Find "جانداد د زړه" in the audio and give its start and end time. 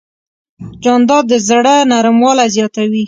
0.83-1.75